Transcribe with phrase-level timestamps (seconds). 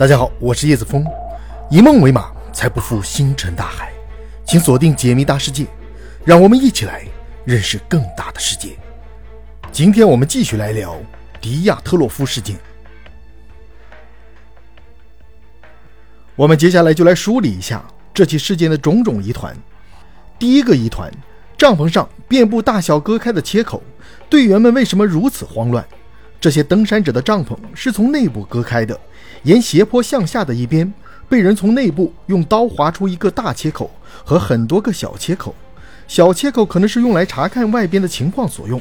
[0.00, 1.04] 大家好，我是叶子峰，
[1.70, 3.92] 以梦为马，才不负星辰大海。
[4.46, 5.66] 请锁定解密大世界，
[6.24, 7.04] 让我们一起来
[7.44, 8.78] 认识更大的世界。
[9.70, 10.96] 今天我们继续来聊
[11.38, 12.56] 迪亚特洛夫事件。
[16.34, 19.54] 我们接下来就来梳理一下这起事件的种种疑团。
[20.38, 21.12] 第一个疑团：
[21.58, 23.82] 帐篷上遍布大小割开的切口，
[24.30, 25.86] 队员们为什么如此慌乱？
[26.40, 28.98] 这些登山者的帐篷是从内部割开的。
[29.44, 30.92] 沿斜坡向下的一边，
[31.28, 33.90] 被人从内部用刀划出一个大切口
[34.22, 35.54] 和很多个小切口。
[36.06, 38.80] 小切口可能是用来查看外边的情况所用，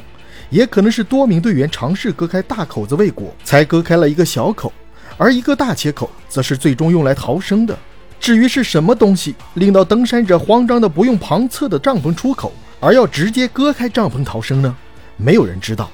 [0.49, 4.73] 也可能是多名队员尝试割开大口子未果，才割开了一个小口。
[5.17, 7.77] 而一个大切口，则是最终用来逃生的。
[8.19, 12.51] 至于是什么东西令到登山者慌张的不用旁侧的帐篷出口，
[12.81, 14.75] 而要直接割开帐篷逃生呢？
[15.15, 15.89] 没有人知道。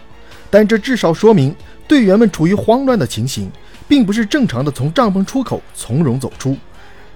[0.49, 1.53] 但这至少说明
[1.87, 3.51] 队员们处于慌乱的情形。
[3.87, 6.57] 并不是正常的从帐篷出口从容走出，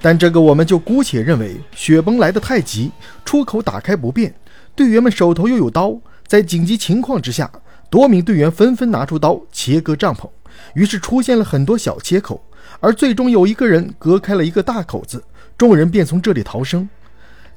[0.02, 2.92] 但这个我们就姑且认为雪崩来得太急，
[3.26, 4.34] 出口打开不便，
[4.76, 5.98] 队员们手头又有刀，
[6.28, 7.52] 在紧急情况之下，
[7.90, 10.30] 多名队员纷纷拿出刀切割帐篷，
[10.76, 12.42] 于是出现了很多小切口，
[12.80, 15.24] 而最终有一个人隔开了一个大口子，
[15.58, 16.88] 众人便从这里逃生。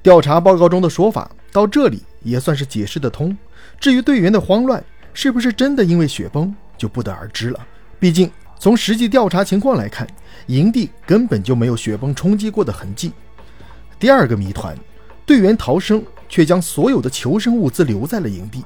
[0.02, 3.36] 调查报告中的说法到这里也算是解释得通。
[3.78, 7.60] 至于队员的慌乱是不是真的因为雪崩，就不得而知了。
[8.00, 8.30] 毕竟。
[8.62, 10.06] 从实际调查情况来看，
[10.46, 13.10] 营地根本就没有雪崩冲击过的痕迹。
[13.98, 14.78] 第二个谜团，
[15.26, 18.64] 队员逃生却将所有的求生物资留在了营地。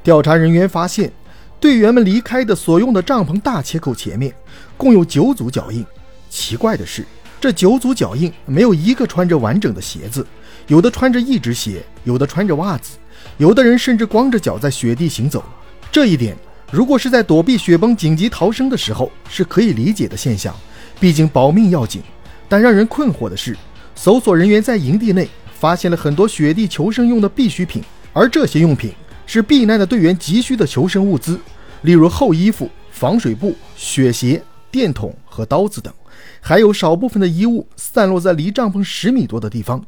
[0.00, 1.12] 调查人员发现，
[1.58, 4.32] 队员们离开的所用的帐篷大切口前面
[4.76, 5.84] 共有九组脚印。
[6.30, 7.04] 奇怪的是，
[7.40, 10.24] 这九组脚印没有一个穿着完整的鞋子，
[10.68, 12.96] 有的穿着一只鞋，有的穿着袜子，
[13.38, 15.42] 有的人甚至光着脚在雪地行走。
[15.90, 16.36] 这一点。
[16.72, 20.56] 如果是在躲避雪崩紧急逃生的时候，是可以理解的现象，
[20.98, 22.00] 毕竟保命要紧。
[22.48, 23.54] 但让人困惑的是，
[23.94, 28.90] 搜索人员在营地内发现了很多雪地求生用的必需品，而这些用品
[29.26, 31.38] 是避难的队员急需的求生物资，
[31.82, 35.92] 例如厚衣服、防水布、雪鞋、电筒和刀子等，
[36.40, 39.84] 还有少部分的衣物散落在离帐篷十米多的地方。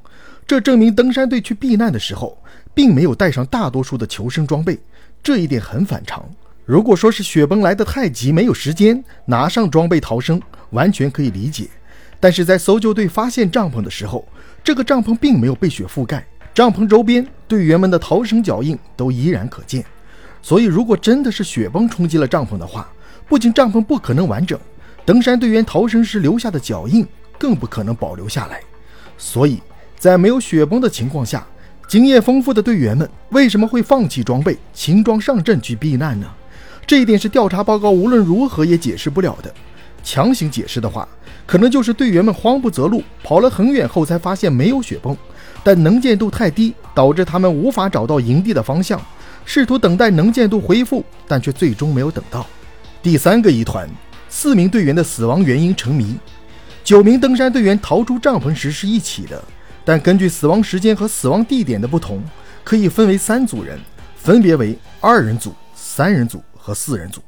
[0.47, 2.36] 这证明登山队去避难的时候，
[2.75, 4.78] 并没有带上大多数的求生装备，
[5.22, 6.22] 这一点很反常。
[6.66, 11.69] 如果说是雪崩来得太急，没有时间拿上装备逃生，完全可以理解。
[12.19, 14.26] 但是在搜救队发现帐篷的时候，
[14.62, 19.84] 这个帐篷并没有被雪覆盖，帐篷周边队员们的逃生脚印都依然可见。
[20.41, 22.91] 所以，如果真的是雪崩冲击了帐篷的话，
[23.28, 24.58] 不仅帐篷不可能完整，
[25.04, 27.06] 登山队员逃生时留下的脚印
[27.38, 28.62] 更不可能保留下来。
[29.19, 29.60] 所以
[29.98, 31.47] 在没有雪崩的情况下，
[31.86, 36.26] 经验丰富的队员们为什么会放弃装备，轻装上阵去避难呢？
[36.87, 39.53] 这一点是调查报告无论如何也解释不了的。
[40.03, 41.09] 强行解释的话，
[41.47, 45.17] 可能就是队员们慌不择路，跑了很远后才发现没有雪崩，
[45.62, 49.00] 但能见度太低，导致他们无法找到营地的方向，
[49.47, 52.47] 试图等待能见度恢复，但却最终没有等到。
[53.03, 53.89] 第三个疑团，
[54.28, 56.15] 四名队员的死亡原因成谜。
[56.83, 59.43] 九名登山队员逃出帐篷时是一起的，
[59.87, 62.22] 但根据死亡时间和死亡地点的不同，
[62.62, 63.78] 可以分为三组人，
[64.16, 66.43] 分别为二人组、三人组。
[66.64, 67.20] 和四人组，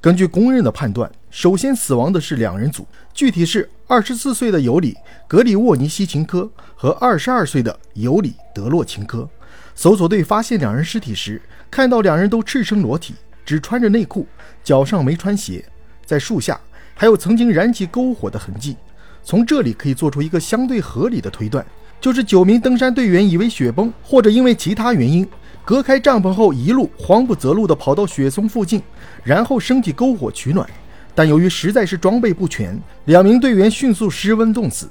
[0.00, 4.94] 根据公认的判断，首先死亡的是两人组，具体是二十四岁的尤里·
[5.28, 9.28] 格里沃尼西琴科和二十二岁的尤里·德洛琴科。
[9.74, 13.12] 搜索队发现两人尸体时，看到两人都赤身裸体，
[13.44, 14.26] 只穿着内裤，
[14.64, 15.62] 脚上没穿鞋，
[16.06, 16.58] 在树下
[16.94, 18.78] 还有曾经燃起篝火的痕迹。
[19.22, 21.62] 从这里可以做出一个相对合理的推断，
[22.00, 25.28] 就是九名登山队员以为雪崩或者因为其他原因。
[25.64, 28.82] 隔开帐篷后，一路慌不择路地跑到雪松附近，
[29.22, 30.68] 然后升起篝火取暖。
[31.14, 34.88] 但由于实在是装备不全，两名队员迅速失温冻死。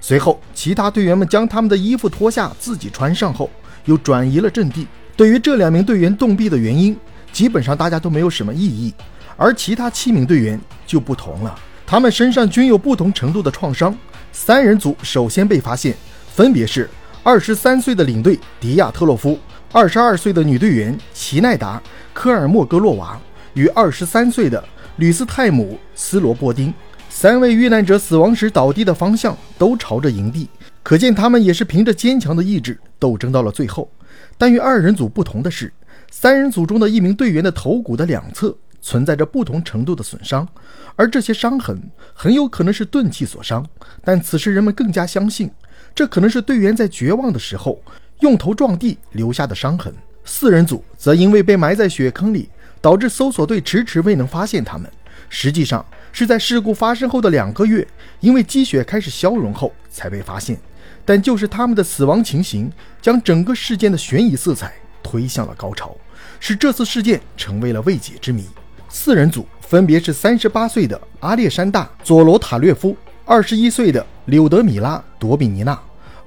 [0.00, 3.50] 随后，其他队员们将他们的衣服脱下，自己穿上后，
[3.86, 4.86] 又转移了阵地。
[5.16, 6.96] 对于这两名队员冻毙的原因，
[7.32, 8.92] 基本上大家都没有什么异议。
[9.36, 13.96] 而其他七名队员就不同了，他们身上均有不同程度的创伤。
[14.32, 15.94] 三人组首先被发现，
[16.34, 16.88] 分别是
[17.22, 19.38] 二十三岁的领队迪亚特洛夫。
[19.72, 21.78] 二十二岁的女队员齐奈达·
[22.12, 23.16] 科尔莫戈洛娃
[23.54, 24.62] 与二十三岁的
[24.96, 26.74] 吕斯泰姆·斯罗波丁
[27.08, 30.48] 三位遇难者死亡时倒地的方向都朝着营地，
[30.82, 33.88] 可见他们也是凭着坚强的意志斗争到了最后。
[34.36, 35.72] 但与二人组不同的是，
[36.10, 38.52] 三人组中的一名队员的头骨的两侧
[38.82, 40.48] 存在着不同程度的损伤，
[40.96, 41.80] 而这些伤痕
[42.12, 43.64] 很有可能是钝器所伤。
[44.02, 45.48] 但此时人们更加相信，
[45.94, 47.80] 这可能是队员在绝望的时候。
[48.20, 49.92] 用头撞地留下的伤痕。
[50.24, 52.48] 四人组则因为被埋在雪坑里，
[52.80, 54.90] 导致搜索队迟迟未能发现他们。
[55.28, 57.86] 实际上是在事故发生后的两个月，
[58.20, 60.58] 因为积雪开始消融后才被发现。
[61.04, 62.70] 但就是他们的死亡情形，
[63.00, 64.72] 将整个事件的悬疑色彩
[65.02, 65.96] 推向了高潮，
[66.38, 68.44] 使这次事件成为了未解之谜。
[68.88, 75.80] 四人组分别是三十八岁的阿列山大·佐罗塔略夫、二十一岁的柳德米拉·多比尼娜、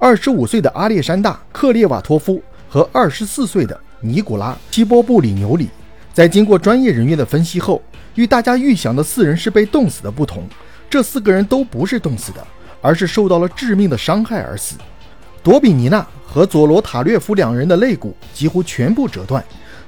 [0.04, 5.70] 二十五岁的阿列山大·克列瓦托夫和二十四岁的尼古拉·基波布里纽里。
[6.14, 7.82] 在经过专业人员的分析后，
[8.16, 10.44] 与大家预想的四人是被冻死的不同，
[10.90, 12.46] 这四个人都不是冻死的。
[12.82, 14.76] 而是受到了致命的伤害而死。
[15.42, 19.42] 多比尼娜和佐罗塔略夫两人的肋骨几乎全部折断，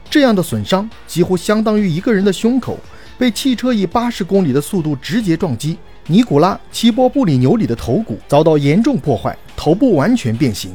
[0.09, 2.79] 这样的损伤几乎相当于一个人的胸口
[3.17, 5.77] 被汽车以八十公里的速度直接撞击。
[6.07, 10.71] 尼古拉·齐波布里纽里的头骨遭到严重破坏，头部完全变形。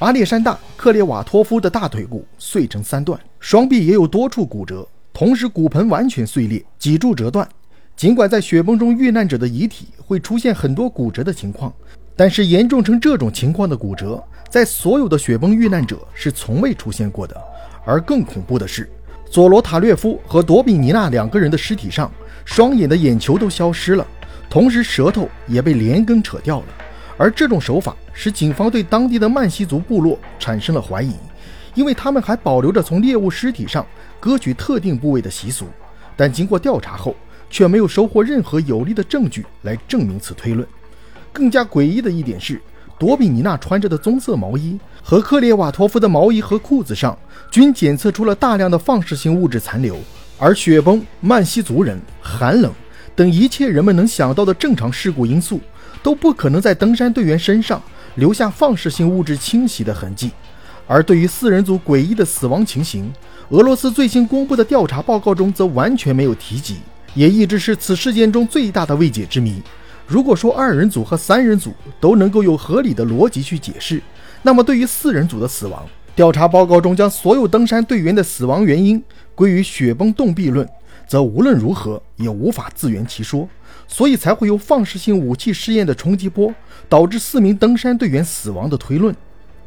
[0.00, 7.48] 阿列山大·克列瓦托夫的大腿骨碎成三段，双臂也有多处骨折，同时骨盆完全碎裂，脊柱折断。
[7.94, 11.72] 尽管在雪崩中遇难者的遗体会出现很多骨折的情况，
[12.16, 14.20] 但是严重成这种情况的骨折，
[14.50, 17.40] 在所有的雪崩遇难者是从未出现过的。
[17.84, 18.90] 而更恐怖的是，
[19.30, 22.10] 佐罗塔略夫和多比尼娜两个人的尸体上，
[22.44, 24.04] 双眼的眼球都消失了，
[24.52, 26.66] 同时舌头也被连根扯掉了。
[27.16, 31.14] 而这种手法使警方对当地的曼西族部落产生了怀疑，
[31.74, 33.86] 因为他们还保留着从猎物尸体上
[34.20, 35.68] 割取特定部位的习俗。
[36.18, 37.16] 但经过调查后，
[37.48, 40.68] 却没有收获任何有力的证据来证明此推论。
[41.32, 42.60] 更加诡异的一点是，
[42.98, 47.18] 多比尼娜穿着的棕色毛衣和克列瓦托夫的毛衣和裤子上
[47.50, 49.96] 均检测出了大量的放射性物质残留。
[50.38, 52.70] 而雪崩、曼西族人、寒冷
[53.14, 55.60] 等一切人们能想到的正常事故因素，
[56.02, 57.82] 都不可能在登山队员身上
[58.14, 60.30] 留下放射性物质侵袭的痕迹。
[60.86, 63.12] 而对于四人组诡异的死亡情形，
[63.50, 66.78] 俄罗斯最新公布的调查报告中则完全没有提及。
[67.14, 69.62] 也一直是此事件中最大的未解之谜。
[70.06, 74.02] 如果说二人组和三人组都能够有合理的逻辑去解释，
[74.40, 75.86] 那么对于四人组的死亡，
[76.16, 79.02] 调查报告中将所有登山队员的死亡原因
[79.34, 80.66] 归于雪崩冻壁论，
[81.06, 83.48] 则无论如何也无法自圆其说，
[83.86, 86.52] 所以才会有放射性武器试验的冲击波
[86.88, 89.14] 导致四名登山队员死亡的推论。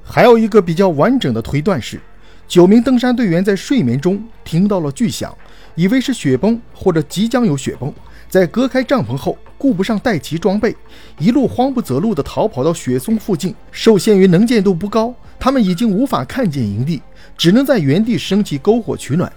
[0.03, 1.99] 还有一个比较完整的推断是，
[2.47, 5.35] 九名登山队员在睡眠中听到了巨响。
[5.75, 7.93] 以为是雪崩或者即将有雪崩，
[8.29, 10.73] 在隔开帐篷后，顾不上带齐装备，
[11.19, 13.53] 一路慌不择路地逃跑到雪松附近。
[13.71, 17.01] 受限于能见度不高，他们已经无法看见营地，
[17.37, 19.29] 只能在原地升起篝火取暖。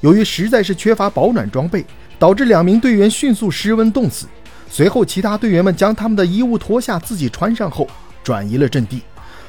[0.00, 1.84] 由于实在是缺乏保暖装备，
[2.18, 4.26] 导致两名队员迅速失温冻死。
[4.68, 7.88] 随后，其他队员们将他们的衣物脱下自己穿上后，
[8.22, 9.02] 转移了阵地。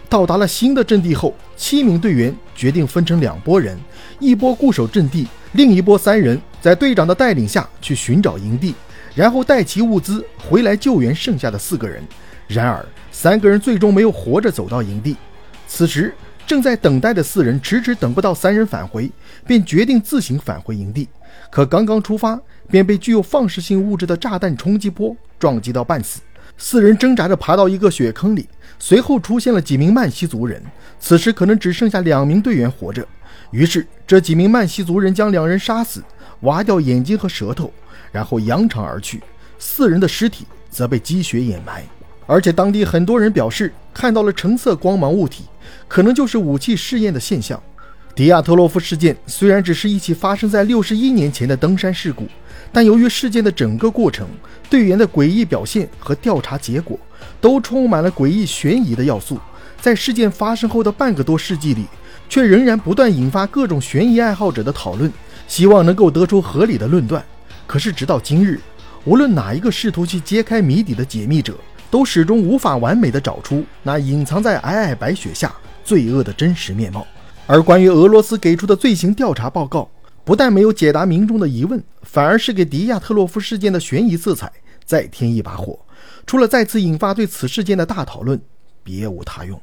[0.09, 3.77] 到达了新的阵地后，七名队员决定分成两拨人，
[4.19, 5.27] 一波固守阵地。
[5.53, 8.73] 另一波三人在队长的带领下去寻找营地，
[9.15, 12.01] 然后带齐物资回来救援剩下的四个人。
[12.47, 15.17] 然而，三个人最终没有活着走到营地。
[15.67, 16.13] 此时，
[16.47, 19.11] 正在等待的四人迟迟等不到三人返回，
[19.45, 21.09] 便决定自行返回营地。
[21.51, 22.39] 可刚刚出发，
[22.69, 26.21] 便被具有放射性物质的炸弹冲击波撞击到半死。
[26.57, 28.47] 四人挣扎着爬到一个雪坑里，
[28.79, 30.63] 随后出现了几名曼西族人。
[31.01, 33.05] 此时可能只剩下两名队员活着。
[33.51, 36.01] 于是，这几名曼西族人将两人杀死，
[36.41, 37.71] 挖掉眼睛和舌头，
[38.09, 39.21] 然后扬长而去。
[39.59, 41.83] 四人的尸体则被积雪掩埋。
[42.25, 45.45] 而且，当地很多人表示看到了橙色光芒物体，
[45.87, 47.59] 可能就是武器试验的现象。
[48.13, 52.27] 迪亚特洛夫事件虽然只是一起发生在六十一年前的登山事故，
[52.71, 54.27] 但由于事件的整个过程、
[54.69, 56.99] 队员的诡异表现和调查结果，
[57.41, 59.39] 都充满了诡异悬疑的要素，
[59.81, 61.87] 在事件发生后的半个多世纪里。
[62.29, 65.11] 却仍然不断引发各种悬疑爱好者的讨论，
[65.47, 67.23] 希望能够得出合理的论断。
[67.65, 68.59] 可是直到今日，
[69.05, 71.55] 无论哪一个试图去揭开谜底的解密者，
[71.89, 75.53] 都始终无法完美的找出那隐藏在皑皑白雪下
[75.83, 77.05] 罪恶的真实面貌。
[77.45, 79.89] 而关于俄罗斯给出的罪行调查报告，
[80.25, 84.51] 不但没有解答民众的疑问，反而是给迪亚特洛夫事件的悬疑色彩
[84.83, 85.79] 再添一把火。
[86.25, 88.41] 除了再次引发对此事件的大讨论，
[88.83, 89.59] 别无他用。